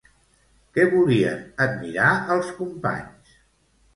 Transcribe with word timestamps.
Què 0.77 0.85
volien 0.93 1.43
admirar 1.67 2.09
els 2.37 2.49
companys? 2.63 3.37